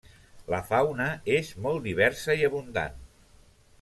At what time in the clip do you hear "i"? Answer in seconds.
2.41-2.49